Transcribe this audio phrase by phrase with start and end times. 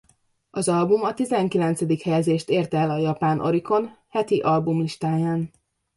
[0.49, 5.51] Az album a tizenkilencedik helyezést érte el a japán Oricon heti albumlistáján.